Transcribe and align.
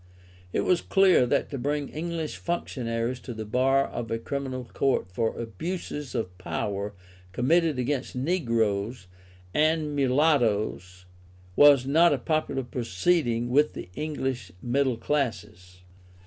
It 0.51 0.61
was 0.61 0.81
clear 0.81 1.27
that 1.27 1.51
to 1.51 1.59
bring 1.59 1.87
English 1.89 2.37
functionaries 2.37 3.19
to 3.19 3.35
the 3.35 3.45
bar 3.45 3.85
of 3.85 4.09
a 4.09 4.17
criminal 4.17 4.63
court 4.63 5.11
for 5.11 5.37
abuses 5.37 6.15
of 6.15 6.35
power 6.39 6.95
committed 7.33 7.77
against 7.77 8.15
negroes 8.15 9.05
and 9.53 9.95
mulattoes 9.95 11.05
was 11.55 11.85
not 11.85 12.13
a 12.13 12.17
popular 12.17 12.63
proceeding 12.63 13.51
with 13.51 13.73
the 13.73 13.89
English 13.93 14.51
middle 14.63 14.97
classes. 14.97 15.81